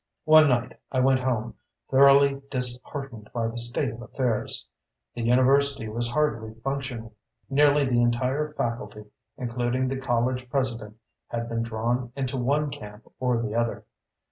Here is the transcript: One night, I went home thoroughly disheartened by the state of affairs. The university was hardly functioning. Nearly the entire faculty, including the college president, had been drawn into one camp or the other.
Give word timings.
One 0.25 0.49
night, 0.49 0.79
I 0.91 0.99
went 0.99 1.19
home 1.19 1.53
thoroughly 1.91 2.41
disheartened 2.49 3.29
by 3.35 3.47
the 3.49 3.57
state 3.59 3.91
of 3.91 4.01
affairs. 4.01 4.65
The 5.13 5.21
university 5.21 5.87
was 5.89 6.09
hardly 6.09 6.55
functioning. 6.63 7.11
Nearly 7.51 7.85
the 7.85 8.01
entire 8.01 8.51
faculty, 8.53 9.05
including 9.37 9.89
the 9.89 9.97
college 10.01 10.49
president, 10.49 10.97
had 11.27 11.47
been 11.47 11.61
drawn 11.61 12.11
into 12.15 12.35
one 12.37 12.71
camp 12.71 13.03
or 13.19 13.37
the 13.43 13.53
other. 13.53 13.83